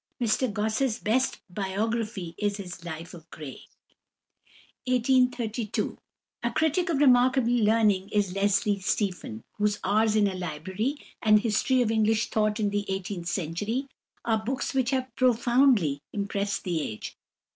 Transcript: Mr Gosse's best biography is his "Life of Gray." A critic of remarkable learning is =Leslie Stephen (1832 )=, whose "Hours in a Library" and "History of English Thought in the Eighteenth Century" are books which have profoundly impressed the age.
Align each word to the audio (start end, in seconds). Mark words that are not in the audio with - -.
Mr 0.19 0.51
Gosse's 0.51 0.97
best 0.97 1.41
biography 1.47 2.33
is 2.39 2.57
his 2.57 2.83
"Life 2.83 3.13
of 3.13 3.29
Gray." 3.29 3.65
A 4.87 4.97
critic 6.51 6.89
of 6.89 6.97
remarkable 6.97 7.51
learning 7.53 8.09
is 8.09 8.33
=Leslie 8.33 8.79
Stephen 8.79 9.43
(1832 9.57 9.57
)=, 9.57 9.57
whose 9.59 9.79
"Hours 9.83 10.15
in 10.15 10.25
a 10.27 10.33
Library" 10.33 10.97
and 11.21 11.41
"History 11.41 11.83
of 11.83 11.91
English 11.91 12.31
Thought 12.31 12.59
in 12.59 12.71
the 12.71 12.83
Eighteenth 12.89 13.27
Century" 13.27 13.85
are 14.25 14.43
books 14.43 14.73
which 14.73 14.89
have 14.89 15.15
profoundly 15.15 16.01
impressed 16.11 16.63
the 16.63 16.81
age. 16.81 17.15